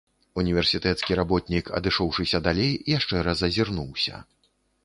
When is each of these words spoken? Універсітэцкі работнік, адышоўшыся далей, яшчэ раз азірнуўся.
Універсітэцкі 0.43 1.17
работнік, 1.19 1.69
адышоўшыся 1.79 2.43
далей, 2.47 2.73
яшчэ 2.97 3.25
раз 3.29 3.47
азірнуўся. 3.49 4.27